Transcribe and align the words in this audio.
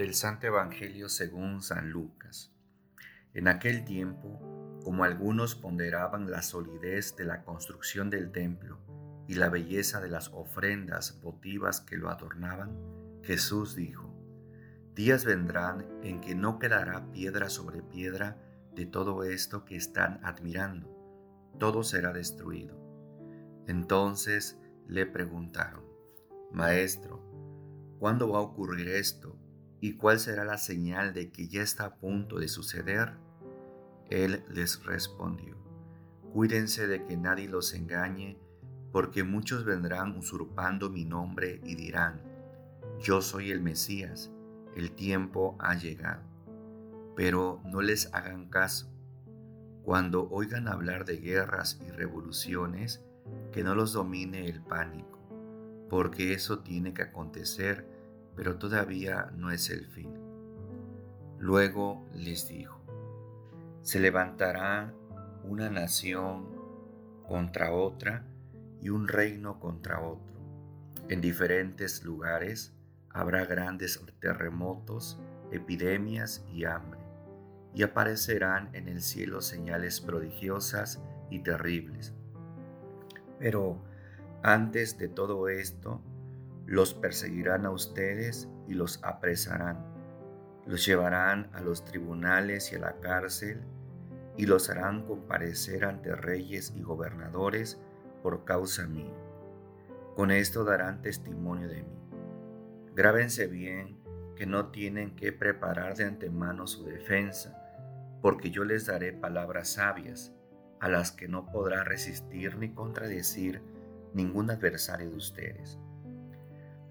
Del 0.00 0.14
Santo 0.14 0.46
Evangelio 0.46 1.10
según 1.10 1.60
San 1.60 1.90
Lucas. 1.90 2.50
En 3.34 3.48
aquel 3.48 3.84
tiempo, 3.84 4.80
como 4.82 5.04
algunos 5.04 5.54
ponderaban 5.54 6.30
la 6.30 6.40
solidez 6.40 7.16
de 7.16 7.26
la 7.26 7.42
construcción 7.42 8.08
del 8.08 8.32
templo 8.32 8.78
y 9.28 9.34
la 9.34 9.50
belleza 9.50 10.00
de 10.00 10.08
las 10.08 10.28
ofrendas 10.28 11.20
votivas 11.20 11.82
que 11.82 11.98
lo 11.98 12.08
adornaban, 12.08 12.78
Jesús 13.24 13.76
dijo, 13.76 14.10
Días 14.94 15.26
vendrán 15.26 15.86
en 16.02 16.22
que 16.22 16.34
no 16.34 16.58
quedará 16.58 17.12
piedra 17.12 17.50
sobre 17.50 17.82
piedra 17.82 18.38
de 18.74 18.86
todo 18.86 19.22
esto 19.22 19.66
que 19.66 19.76
están 19.76 20.18
admirando, 20.24 20.88
todo 21.58 21.82
será 21.82 22.14
destruido. 22.14 22.74
Entonces 23.66 24.56
le 24.88 25.04
preguntaron, 25.04 25.84
Maestro, 26.52 27.22
¿cuándo 27.98 28.30
va 28.30 28.38
a 28.38 28.40
ocurrir 28.40 28.88
esto? 28.88 29.39
¿Y 29.80 29.94
cuál 29.94 30.20
será 30.20 30.44
la 30.44 30.58
señal 30.58 31.14
de 31.14 31.30
que 31.30 31.48
ya 31.48 31.62
está 31.62 31.84
a 31.86 31.94
punto 31.96 32.38
de 32.38 32.48
suceder? 32.48 33.14
Él 34.10 34.44
les 34.50 34.84
respondió, 34.84 35.56
Cuídense 36.32 36.86
de 36.86 37.04
que 37.06 37.16
nadie 37.16 37.48
los 37.48 37.72
engañe, 37.72 38.38
porque 38.92 39.24
muchos 39.24 39.64
vendrán 39.64 40.16
usurpando 40.16 40.90
mi 40.90 41.04
nombre 41.04 41.60
y 41.64 41.76
dirán, 41.76 42.20
Yo 43.00 43.22
soy 43.22 43.50
el 43.50 43.62
Mesías, 43.62 44.30
el 44.76 44.92
tiempo 44.92 45.56
ha 45.58 45.74
llegado. 45.74 46.22
Pero 47.16 47.60
no 47.64 47.80
les 47.80 48.12
hagan 48.12 48.48
caso. 48.48 48.92
Cuando 49.82 50.28
oigan 50.30 50.68
hablar 50.68 51.06
de 51.06 51.16
guerras 51.16 51.80
y 51.86 51.90
revoluciones, 51.90 53.02
que 53.50 53.64
no 53.64 53.74
los 53.74 53.92
domine 53.92 54.46
el 54.46 54.60
pánico, 54.60 55.18
porque 55.88 56.34
eso 56.34 56.60
tiene 56.60 56.92
que 56.92 57.02
acontecer 57.02 57.86
pero 58.36 58.56
todavía 58.56 59.30
no 59.36 59.50
es 59.50 59.70
el 59.70 59.86
fin. 59.86 60.12
Luego 61.38 62.06
les 62.14 62.48
dijo, 62.48 62.80
se 63.82 63.98
levantará 63.98 64.92
una 65.44 65.70
nación 65.70 66.46
contra 67.26 67.72
otra 67.72 68.24
y 68.80 68.90
un 68.90 69.08
reino 69.08 69.58
contra 69.58 70.00
otro. 70.00 70.34
En 71.08 71.20
diferentes 71.20 72.04
lugares 72.04 72.74
habrá 73.08 73.44
grandes 73.44 74.00
terremotos, 74.20 75.18
epidemias 75.50 76.44
y 76.52 76.64
hambre, 76.64 77.00
y 77.74 77.82
aparecerán 77.82 78.68
en 78.74 78.88
el 78.88 79.00
cielo 79.00 79.40
señales 79.40 80.00
prodigiosas 80.00 81.00
y 81.30 81.40
terribles. 81.40 82.12
Pero 83.38 83.82
antes 84.42 84.98
de 84.98 85.08
todo 85.08 85.48
esto, 85.48 86.00
los 86.70 86.94
perseguirán 86.94 87.66
a 87.66 87.70
ustedes 87.72 88.48
y 88.68 88.74
los 88.74 89.02
apresarán. 89.02 89.84
Los 90.66 90.86
llevarán 90.86 91.50
a 91.52 91.60
los 91.62 91.84
tribunales 91.84 92.72
y 92.72 92.76
a 92.76 92.78
la 92.78 93.00
cárcel 93.00 93.60
y 94.36 94.46
los 94.46 94.70
harán 94.70 95.04
comparecer 95.04 95.84
ante 95.84 96.14
reyes 96.14 96.72
y 96.76 96.82
gobernadores 96.82 97.80
por 98.22 98.44
causa 98.44 98.86
mía. 98.86 99.12
Con 100.14 100.30
esto 100.30 100.62
darán 100.62 101.02
testimonio 101.02 101.66
de 101.66 101.82
mí. 101.82 101.98
Grábense 102.94 103.48
bien 103.48 103.98
que 104.36 104.46
no 104.46 104.70
tienen 104.70 105.16
que 105.16 105.32
preparar 105.32 105.96
de 105.96 106.04
antemano 106.04 106.68
su 106.68 106.84
defensa, 106.84 107.60
porque 108.22 108.52
yo 108.52 108.62
les 108.62 108.86
daré 108.86 109.12
palabras 109.12 109.70
sabias, 109.70 110.32
a 110.78 110.88
las 110.88 111.10
que 111.10 111.26
no 111.26 111.50
podrá 111.50 111.82
resistir 111.82 112.56
ni 112.58 112.72
contradecir 112.72 113.60
ningún 114.14 114.52
adversario 114.52 115.10
de 115.10 115.16
ustedes 115.16 115.80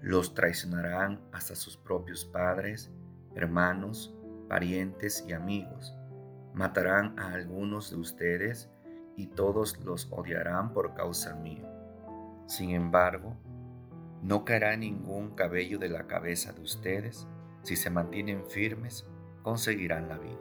los 0.00 0.34
traicionarán 0.34 1.20
hasta 1.32 1.54
sus 1.54 1.76
propios 1.76 2.24
padres, 2.24 2.90
hermanos, 3.34 4.14
parientes 4.48 5.24
y 5.28 5.32
amigos. 5.32 5.94
Matarán 6.54 7.18
a 7.18 7.32
algunos 7.32 7.90
de 7.90 7.96
ustedes 7.96 8.70
y 9.16 9.26
todos 9.28 9.78
los 9.84 10.08
odiarán 10.10 10.72
por 10.72 10.94
causa 10.94 11.34
mía. 11.34 11.70
Sin 12.46 12.70
embargo, 12.70 13.36
no 14.22 14.44
caerá 14.44 14.76
ningún 14.76 15.34
cabello 15.34 15.78
de 15.78 15.88
la 15.88 16.06
cabeza 16.06 16.52
de 16.52 16.62
ustedes. 16.62 17.26
Si 17.62 17.76
se 17.76 17.90
mantienen 17.90 18.44
firmes, 18.46 19.06
conseguirán 19.42 20.08
la 20.08 20.18
vida. 20.18 20.40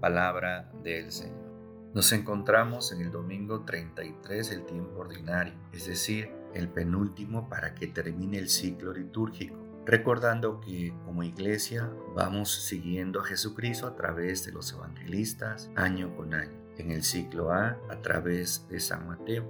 Palabra 0.00 0.70
del 0.82 1.12
Señor. 1.12 1.46
Nos 1.94 2.12
encontramos 2.12 2.92
en 2.92 3.00
el 3.00 3.10
domingo 3.10 3.64
33 3.64 4.50
del 4.50 4.66
tiempo 4.66 5.00
ordinario, 5.00 5.54
es 5.72 5.86
decir, 5.86 6.30
el 6.56 6.68
penúltimo 6.68 7.48
para 7.48 7.74
que 7.74 7.86
termine 7.86 8.38
el 8.38 8.48
ciclo 8.48 8.92
litúrgico, 8.92 9.56
recordando 9.84 10.60
que 10.60 10.94
como 11.04 11.22
iglesia 11.22 11.90
vamos 12.14 12.50
siguiendo 12.50 13.20
a 13.20 13.24
Jesucristo 13.24 13.86
a 13.86 13.94
través 13.94 14.44
de 14.44 14.52
los 14.52 14.72
evangelistas 14.72 15.70
año 15.76 16.16
con 16.16 16.34
año. 16.34 16.66
En 16.78 16.90
el 16.90 17.02
ciclo 17.02 17.52
A 17.52 17.78
a 17.88 18.02
través 18.02 18.66
de 18.68 18.80
San 18.80 19.06
Mateo, 19.06 19.48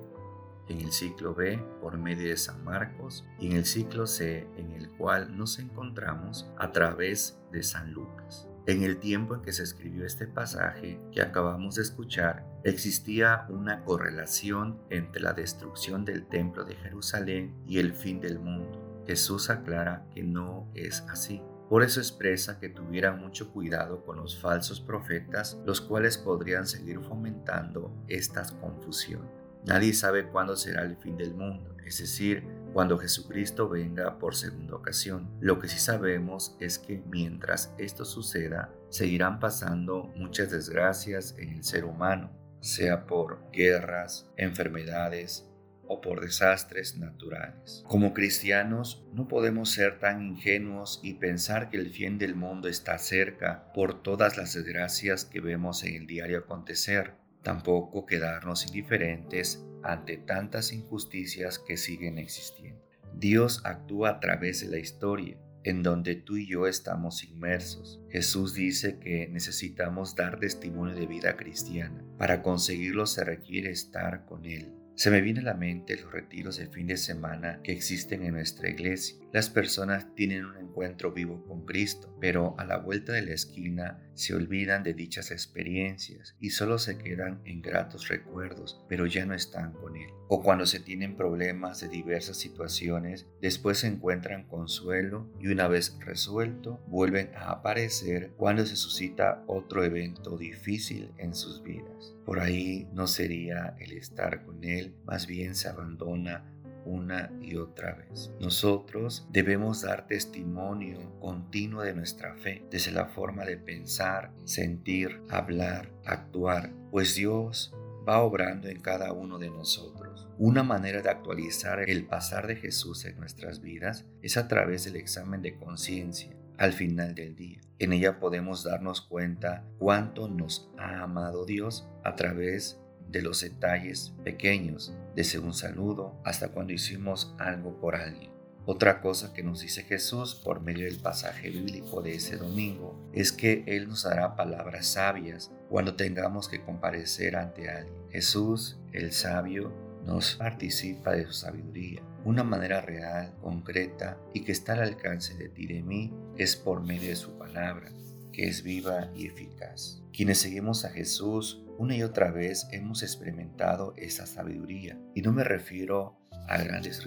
en 0.68 0.80
el 0.80 0.92
ciclo 0.92 1.34
B 1.34 1.58
por 1.80 1.96
medio 1.96 2.28
de 2.28 2.36
San 2.36 2.64
Marcos 2.64 3.24
y 3.38 3.46
en 3.50 3.56
el 3.56 3.64
ciclo 3.64 4.06
C 4.06 4.48
en 4.56 4.72
el 4.72 4.90
cual 4.90 5.36
nos 5.36 5.58
encontramos 5.58 6.48
a 6.58 6.72
través 6.72 7.38
de 7.52 7.62
San 7.62 7.92
Lucas. 7.92 8.48
En 8.66 8.82
el 8.82 8.98
tiempo 8.98 9.36
en 9.36 9.42
que 9.42 9.52
se 9.52 9.62
escribió 9.62 10.04
este 10.04 10.26
pasaje 10.26 11.00
que 11.12 11.22
acabamos 11.22 11.76
de 11.76 11.82
escuchar, 11.82 12.44
existía 12.64 13.46
una 13.48 13.84
correlación 13.84 14.80
entre 14.90 15.22
la 15.22 15.34
destrucción 15.34 16.04
del 16.04 16.26
templo 16.26 16.64
de 16.64 16.74
Jerusalén 16.74 17.54
y 17.64 17.78
el 17.78 17.92
fin 17.92 18.20
del 18.20 18.40
mundo. 18.40 19.04
Jesús 19.06 19.50
aclara 19.50 20.04
que 20.12 20.24
no 20.24 20.68
es 20.74 21.02
así. 21.08 21.40
Por 21.68 21.84
eso 21.84 22.00
expresa 22.00 22.58
que 22.58 22.68
tuvieran 22.68 23.20
mucho 23.20 23.52
cuidado 23.52 24.04
con 24.04 24.16
los 24.16 24.36
falsos 24.36 24.80
profetas, 24.80 25.60
los 25.64 25.80
cuales 25.80 26.18
podrían 26.18 26.66
seguir 26.66 26.98
fomentando 26.98 27.94
estas 28.08 28.50
confusiones. 28.50 29.30
Nadie 29.64 29.94
sabe 29.94 30.28
cuándo 30.28 30.56
será 30.56 30.82
el 30.82 30.96
fin 30.96 31.16
del 31.16 31.34
mundo, 31.34 31.76
es 31.84 31.98
decir, 31.98 32.42
cuando 32.76 32.98
Jesucristo 32.98 33.70
venga 33.70 34.18
por 34.18 34.36
segunda 34.36 34.76
ocasión. 34.76 35.30
Lo 35.40 35.58
que 35.58 35.66
sí 35.66 35.78
sabemos 35.78 36.58
es 36.60 36.78
que 36.78 37.02
mientras 37.06 37.72
esto 37.78 38.04
suceda, 38.04 38.70
seguirán 38.90 39.40
pasando 39.40 40.12
muchas 40.14 40.50
desgracias 40.50 41.34
en 41.38 41.54
el 41.54 41.64
ser 41.64 41.86
humano, 41.86 42.30
sea 42.60 43.06
por 43.06 43.50
guerras, 43.50 44.30
enfermedades 44.36 45.48
o 45.86 46.02
por 46.02 46.20
desastres 46.20 46.98
naturales. 46.98 47.82
Como 47.88 48.12
cristianos 48.12 49.06
no 49.14 49.26
podemos 49.26 49.70
ser 49.70 49.98
tan 49.98 50.20
ingenuos 50.20 51.00
y 51.02 51.14
pensar 51.14 51.70
que 51.70 51.78
el 51.78 51.88
fin 51.88 52.18
del 52.18 52.34
mundo 52.34 52.68
está 52.68 52.98
cerca 52.98 53.72
por 53.72 54.02
todas 54.02 54.36
las 54.36 54.52
desgracias 54.52 55.24
que 55.24 55.40
vemos 55.40 55.82
en 55.82 55.94
el 55.94 56.06
diario 56.06 56.40
acontecer. 56.40 57.14
Tampoco 57.46 58.06
quedarnos 58.06 58.66
indiferentes 58.66 59.64
ante 59.84 60.16
tantas 60.16 60.72
injusticias 60.72 61.60
que 61.60 61.76
siguen 61.76 62.18
existiendo. 62.18 62.82
Dios 63.14 63.60
actúa 63.64 64.10
a 64.10 64.18
través 64.18 64.62
de 64.62 64.66
la 64.66 64.78
historia, 64.78 65.38
en 65.62 65.84
donde 65.84 66.16
tú 66.16 66.38
y 66.38 66.48
yo 66.48 66.66
estamos 66.66 67.22
inmersos. 67.22 68.00
Jesús 68.10 68.52
dice 68.52 68.98
que 68.98 69.28
necesitamos 69.28 70.16
dar 70.16 70.40
testimonio 70.40 70.96
de 70.96 71.06
vida 71.06 71.36
cristiana. 71.36 72.04
Para 72.18 72.42
conseguirlo 72.42 73.06
se 73.06 73.22
requiere 73.22 73.70
estar 73.70 74.24
con 74.26 74.44
Él. 74.44 74.74
Se 74.96 75.10
me 75.10 75.20
viene 75.20 75.40
a 75.40 75.42
la 75.42 75.52
mente 75.52 75.94
los 76.00 76.10
retiros 76.10 76.56
de 76.56 76.68
fin 76.68 76.86
de 76.86 76.96
semana 76.96 77.60
que 77.62 77.70
existen 77.70 78.22
en 78.22 78.32
nuestra 78.32 78.70
iglesia. 78.70 79.18
Las 79.30 79.50
personas 79.50 80.14
tienen 80.14 80.46
un 80.46 80.56
encuentro 80.56 81.12
vivo 81.12 81.44
con 81.46 81.66
Cristo, 81.66 82.16
pero 82.18 82.54
a 82.56 82.64
la 82.64 82.78
vuelta 82.78 83.12
de 83.12 83.20
la 83.20 83.34
esquina 83.34 84.02
se 84.14 84.34
olvidan 84.34 84.82
de 84.82 84.94
dichas 84.94 85.32
experiencias 85.32 86.34
y 86.40 86.48
solo 86.48 86.78
se 86.78 86.96
quedan 86.96 87.42
en 87.44 87.60
gratos 87.60 88.08
recuerdos, 88.08 88.82
pero 88.88 89.04
ya 89.04 89.26
no 89.26 89.34
están 89.34 89.74
con 89.74 89.96
Él. 89.96 90.08
O 90.28 90.42
cuando 90.42 90.64
se 90.64 90.80
tienen 90.80 91.14
problemas 91.14 91.82
de 91.82 91.88
diversas 91.88 92.38
situaciones, 92.38 93.26
después 93.42 93.76
se 93.76 93.88
encuentran 93.88 94.48
consuelo 94.48 95.30
y 95.38 95.48
una 95.48 95.68
vez 95.68 95.98
resuelto, 96.00 96.80
vuelven 96.86 97.32
a 97.36 97.50
aparecer 97.50 98.30
cuando 98.38 98.64
se 98.64 98.76
suscita 98.76 99.44
otro 99.46 99.84
evento 99.84 100.38
difícil 100.38 101.12
en 101.18 101.34
sus 101.34 101.62
vidas. 101.62 102.15
Por 102.26 102.40
ahí 102.40 102.88
no 102.92 103.06
sería 103.06 103.76
el 103.78 103.92
estar 103.92 104.44
con 104.44 104.64
Él, 104.64 104.96
más 105.04 105.28
bien 105.28 105.54
se 105.54 105.68
abandona 105.68 106.44
una 106.84 107.30
y 107.40 107.54
otra 107.54 107.94
vez. 107.94 108.32
Nosotros 108.40 109.28
debemos 109.30 109.82
dar 109.82 110.08
testimonio 110.08 111.18
continuo 111.20 111.82
de 111.82 111.94
nuestra 111.94 112.34
fe, 112.34 112.64
desde 112.68 112.90
la 112.90 113.06
forma 113.06 113.44
de 113.44 113.56
pensar, 113.58 114.32
sentir, 114.44 115.22
hablar, 115.28 115.92
actuar, 116.04 116.72
pues 116.90 117.14
Dios 117.14 117.72
va 118.08 118.20
obrando 118.22 118.68
en 118.68 118.80
cada 118.80 119.12
uno 119.12 119.38
de 119.38 119.50
nosotros. 119.50 120.28
Una 120.36 120.64
manera 120.64 121.02
de 121.02 121.10
actualizar 121.10 121.88
el 121.88 122.06
pasar 122.06 122.48
de 122.48 122.56
Jesús 122.56 123.04
en 123.04 123.18
nuestras 123.18 123.60
vidas 123.60 124.04
es 124.20 124.36
a 124.36 124.48
través 124.48 124.84
del 124.84 124.96
examen 124.96 125.42
de 125.42 125.56
conciencia 125.56 126.36
al 126.58 126.72
final 126.72 127.14
del 127.14 127.36
día. 127.36 127.60
En 127.78 127.92
ella 127.92 128.18
podemos 128.18 128.64
darnos 128.64 129.00
cuenta 129.00 129.64
cuánto 129.78 130.28
nos 130.28 130.70
ha 130.78 131.02
amado 131.02 131.44
Dios 131.44 131.88
a 132.04 132.14
través 132.16 132.80
de 133.08 133.22
los 133.22 133.40
detalles 133.40 134.14
pequeños, 134.24 134.94
desde 135.14 135.38
un 135.38 135.54
saludo 135.54 136.20
hasta 136.24 136.48
cuando 136.48 136.72
hicimos 136.72 137.34
algo 137.38 137.78
por 137.78 137.96
alguien. 137.96 138.36
Otra 138.68 139.00
cosa 139.00 139.32
que 139.32 139.44
nos 139.44 139.60
dice 139.60 139.84
Jesús 139.84 140.34
por 140.34 140.60
medio 140.60 140.86
del 140.86 140.98
pasaje 140.98 141.50
bíblico 141.50 142.02
de 142.02 142.14
ese 142.14 142.36
domingo 142.36 142.98
es 143.12 143.30
que 143.30 143.62
Él 143.66 143.86
nos 143.88 144.02
dará 144.02 144.34
palabras 144.34 144.88
sabias 144.88 145.52
cuando 145.68 145.94
tengamos 145.94 146.48
que 146.48 146.60
comparecer 146.64 147.36
ante 147.36 147.70
alguien. 147.70 148.10
Jesús, 148.10 148.76
el 148.92 149.12
sabio, 149.12 149.72
nos 150.04 150.34
participa 150.34 151.12
de 151.12 151.26
su 151.26 151.32
sabiduría. 151.32 152.02
Una 152.26 152.42
manera 152.42 152.80
real, 152.80 153.36
concreta 153.40 154.18
y 154.34 154.40
que 154.40 154.50
está 154.50 154.72
al 154.72 154.80
alcance 154.80 155.34
de 155.36 155.48
ti 155.48 155.62
y 155.62 155.74
de 155.74 155.82
mí 155.84 156.12
es 156.36 156.56
por 156.56 156.82
medio 156.82 157.10
de 157.10 157.14
su 157.14 157.38
palabra, 157.38 157.92
que 158.32 158.48
es 158.48 158.64
viva 158.64 159.12
y 159.14 159.28
eficaz. 159.28 160.02
Quienes 160.12 160.38
seguimos 160.38 160.84
a 160.84 160.90
Jesús 160.90 161.62
una 161.78 161.94
y 161.94 162.02
otra 162.02 162.32
vez 162.32 162.66
hemos 162.72 163.04
experimentado 163.04 163.94
esa 163.96 164.26
sabiduría 164.26 164.98
y 165.14 165.22
no 165.22 165.32
me 165.32 165.44
refiero 165.44 166.18
a 166.48 166.58
grandes 166.58 167.00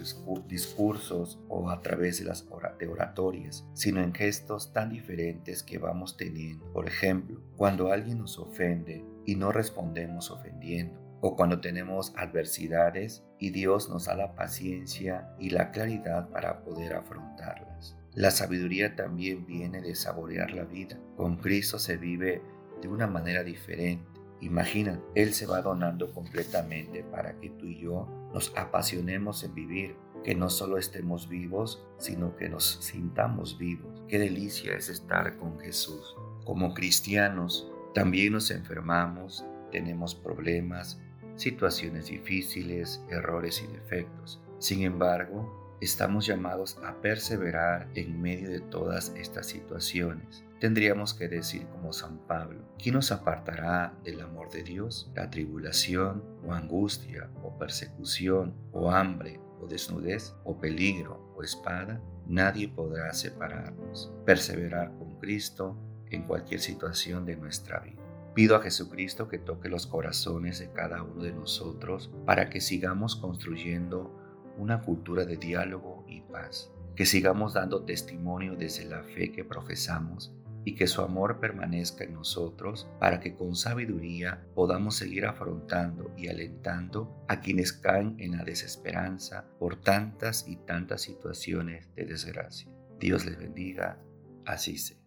discursos 0.48 1.38
o 1.50 1.68
a 1.68 1.82
través 1.82 2.18
de 2.18 2.24
las 2.24 2.46
oratorias, 2.50 3.66
sino 3.74 4.00
en 4.00 4.14
gestos 4.14 4.72
tan 4.72 4.88
diferentes 4.88 5.62
que 5.62 5.76
vamos 5.76 6.16
teniendo. 6.16 6.72
Por 6.72 6.88
ejemplo, 6.88 7.42
cuando 7.58 7.92
alguien 7.92 8.16
nos 8.16 8.38
ofende 8.38 9.04
y 9.26 9.34
no 9.34 9.52
respondemos 9.52 10.30
ofendiendo, 10.30 11.09
o 11.20 11.36
cuando 11.36 11.60
tenemos 11.60 12.12
adversidades 12.16 13.24
y 13.38 13.50
Dios 13.50 13.88
nos 13.88 14.06
da 14.06 14.14
la 14.14 14.34
paciencia 14.34 15.28
y 15.38 15.50
la 15.50 15.70
claridad 15.70 16.28
para 16.30 16.62
poder 16.62 16.94
afrontarlas. 16.94 17.96
La 18.14 18.30
sabiduría 18.30 18.96
también 18.96 19.46
viene 19.46 19.80
de 19.80 19.94
saborear 19.94 20.52
la 20.52 20.64
vida. 20.64 20.98
Con 21.16 21.36
Cristo 21.36 21.78
se 21.78 21.96
vive 21.96 22.42
de 22.82 22.88
una 22.88 23.06
manera 23.06 23.44
diferente 23.44 24.10
Imagina, 24.40 24.98
Él 25.14 25.34
se 25.34 25.46
va 25.46 25.60
donando 25.60 26.12
completamente 26.14 27.04
para 27.04 27.38
que 27.38 27.50
tú 27.50 27.66
y 27.66 27.78
yo 27.78 28.08
nos 28.32 28.56
apasionemos 28.56 29.44
en 29.44 29.54
vivir, 29.54 29.96
que 30.24 30.34
no 30.34 30.48
solo 30.48 30.78
estemos 30.78 31.28
vivos, 31.28 31.84
sino 31.98 32.36
que 32.36 32.48
nos 32.48 32.78
sintamos 32.80 33.58
vivos. 33.58 34.02
Qué 34.08 34.18
delicia 34.18 34.74
es 34.74 34.88
estar 34.88 35.36
con 35.36 35.58
Jesús. 35.60 36.16
Como 36.44 36.72
cristianos, 36.72 37.70
también 37.94 38.32
nos 38.32 38.50
enfermamos, 38.50 39.44
tenemos 39.70 40.14
problemas, 40.14 40.98
situaciones 41.40 42.06
difíciles, 42.06 43.02
errores 43.10 43.62
y 43.62 43.72
defectos. 43.72 44.40
Sin 44.58 44.82
embargo, 44.82 45.76
estamos 45.80 46.26
llamados 46.26 46.78
a 46.84 47.00
perseverar 47.00 47.88
en 47.94 48.20
medio 48.20 48.50
de 48.50 48.60
todas 48.60 49.12
estas 49.16 49.46
situaciones 49.46 50.44
tendríamos 50.60 51.14
que 51.14 51.26
decir 51.26 51.66
como 51.68 51.92
San 51.92 52.18
Pablo, 52.18 52.60
¿quién 52.78 52.94
nos 52.94 53.10
apartará 53.10 53.94
del 54.04 54.20
amor 54.20 54.50
de 54.50 54.62
Dios? 54.62 55.10
¿La 55.14 55.30
tribulación 55.30 56.22
o 56.46 56.52
angustia 56.52 57.30
o 57.42 57.58
persecución 57.58 58.54
o 58.70 58.90
hambre 58.90 59.40
o 59.60 59.66
desnudez 59.66 60.34
o 60.44 60.60
peligro 60.60 61.32
o 61.34 61.42
espada? 61.42 62.00
Nadie 62.26 62.68
podrá 62.68 63.12
separarnos. 63.14 64.12
Perseverar 64.24 64.92
con 64.98 65.18
Cristo 65.18 65.76
en 66.10 66.24
cualquier 66.24 66.60
situación 66.60 67.24
de 67.24 67.36
nuestra 67.36 67.80
vida. 67.80 67.99
Pido 68.34 68.54
a 68.56 68.62
Jesucristo 68.62 69.28
que 69.28 69.38
toque 69.38 69.68
los 69.68 69.86
corazones 69.86 70.60
de 70.60 70.70
cada 70.70 71.02
uno 71.02 71.22
de 71.22 71.32
nosotros 71.32 72.10
para 72.24 72.48
que 72.48 72.60
sigamos 72.60 73.16
construyendo 73.16 74.16
una 74.56 74.82
cultura 74.82 75.24
de 75.24 75.36
diálogo 75.36 76.04
y 76.08 76.20
paz, 76.20 76.70
que 76.94 77.06
sigamos 77.06 77.54
dando 77.54 77.84
testimonio 77.84 78.54
desde 78.56 78.84
la 78.84 79.02
fe 79.02 79.32
que 79.32 79.44
profesamos 79.44 80.32
y 80.64 80.74
que 80.74 80.86
su 80.86 81.02
amor 81.02 81.40
permanezca 81.40 82.04
en 82.04 82.14
nosotros 82.14 82.88
para 83.00 83.18
que 83.18 83.34
con 83.34 83.56
sabiduría 83.56 84.46
podamos 84.54 84.96
seguir 84.96 85.26
afrontando 85.26 86.12
y 86.16 86.28
alentando 86.28 87.24
a 87.28 87.40
quienes 87.40 87.72
caen 87.72 88.16
en 88.18 88.36
la 88.36 88.44
desesperanza 88.44 89.46
por 89.58 89.80
tantas 89.80 90.46
y 90.46 90.56
tantas 90.56 91.02
situaciones 91.02 91.92
de 91.94 92.04
desgracia. 92.04 92.70
Dios 92.98 93.24
les 93.24 93.38
bendiga, 93.38 93.98
así 94.44 94.76
sea. 94.76 94.99